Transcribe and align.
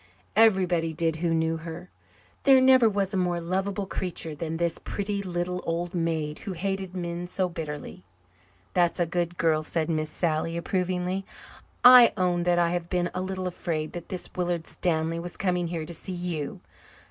Everybody 0.35 0.93
did 0.93 1.17
who 1.17 1.31
knew 1.31 1.57
her. 1.57 1.91
There 2.41 2.59
never 2.59 2.89
was 2.89 3.13
a 3.13 3.17
more 3.17 3.39
lovable 3.39 3.85
creature 3.85 4.33
than 4.33 4.57
this 4.57 4.79
pretty 4.79 5.21
little 5.21 5.61
old 5.63 5.93
maid 5.93 6.39
who 6.39 6.53
hated 6.53 6.93
the 6.93 6.97
men 6.97 7.27
so 7.27 7.47
bitterly. 7.47 8.03
"That's 8.73 8.99
a 8.99 9.05
good 9.05 9.37
girl," 9.37 9.61
said 9.61 9.91
Miss 9.91 10.09
Sally 10.09 10.57
approvingly. 10.57 11.23
"I 11.83 12.13
own 12.17 12.41
that 12.45 12.57
I 12.57 12.71
have 12.71 12.89
been 12.89 13.11
a 13.13 13.21
little 13.21 13.45
afraid 13.45 13.91
that 13.93 14.09
this 14.09 14.27
Willard 14.35 14.65
Stanley 14.65 15.19
was 15.19 15.37
coming 15.37 15.67
here 15.67 15.85
to 15.85 15.93
see 15.93 16.13
you. 16.13 16.61